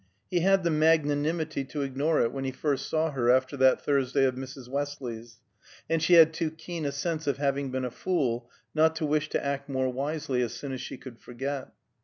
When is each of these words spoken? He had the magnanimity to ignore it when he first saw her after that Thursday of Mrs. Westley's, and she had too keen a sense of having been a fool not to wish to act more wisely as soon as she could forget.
He 0.31 0.39
had 0.39 0.63
the 0.63 0.71
magnanimity 0.71 1.63
to 1.65 1.83
ignore 1.83 2.21
it 2.21 2.31
when 2.31 2.43
he 2.43 2.49
first 2.49 2.89
saw 2.89 3.11
her 3.11 3.29
after 3.29 3.55
that 3.57 3.85
Thursday 3.85 4.25
of 4.25 4.33
Mrs. 4.33 4.67
Westley's, 4.67 5.37
and 5.87 6.01
she 6.01 6.13
had 6.13 6.33
too 6.33 6.49
keen 6.49 6.87
a 6.87 6.91
sense 6.91 7.27
of 7.27 7.37
having 7.37 7.69
been 7.69 7.85
a 7.85 7.91
fool 7.91 8.49
not 8.73 8.95
to 8.95 9.05
wish 9.05 9.29
to 9.29 9.45
act 9.45 9.69
more 9.69 9.93
wisely 9.93 10.41
as 10.41 10.55
soon 10.55 10.71
as 10.71 10.81
she 10.81 10.97
could 10.97 11.19
forget. 11.19 11.69